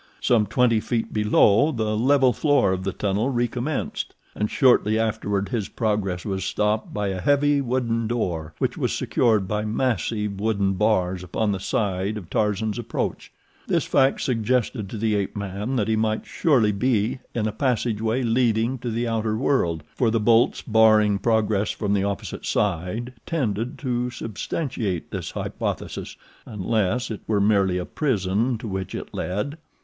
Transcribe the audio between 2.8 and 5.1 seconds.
the tunnel recommenced, and shortly